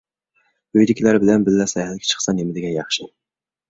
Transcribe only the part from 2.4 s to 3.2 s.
نېمىدېگەن ياخشى!